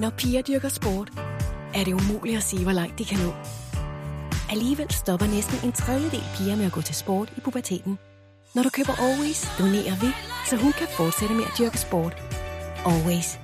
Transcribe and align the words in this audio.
Når 0.00 0.10
piger 0.10 0.42
dyrker 0.42 0.68
sport, 0.68 1.10
er 1.74 1.84
det 1.84 1.92
umuligt 1.92 2.36
at 2.36 2.42
sige, 2.42 2.62
hvor 2.62 2.72
langt 2.72 2.98
de 2.98 3.04
kan 3.04 3.18
nå. 3.18 3.32
Alligevel 4.50 4.90
stopper 4.90 5.26
næsten 5.26 5.58
en 5.64 5.72
tredjedel 5.72 6.24
piger 6.36 6.56
med 6.56 6.64
at 6.64 6.72
gå 6.72 6.82
til 6.82 6.94
sport 6.94 7.32
i 7.36 7.40
puberteten. 7.40 7.98
Når 8.54 8.62
du 8.62 8.70
køber 8.70 8.92
Always, 9.00 9.48
donerer 9.58 9.96
vi, 10.00 10.06
så 10.48 10.56
hun 10.56 10.72
kan 10.72 10.86
fortsætte 10.96 11.34
med 11.34 11.44
at 11.44 11.52
dyrke 11.58 11.78
sport. 11.78 12.14
Always 12.86 13.38